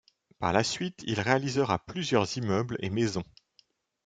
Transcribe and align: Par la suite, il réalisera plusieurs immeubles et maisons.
Par 0.39 0.51
la 0.51 0.63
suite, 0.63 1.03
il 1.05 1.19
réalisera 1.19 1.77
plusieurs 1.77 2.35
immeubles 2.35 2.75
et 2.79 2.89
maisons. 2.89 3.23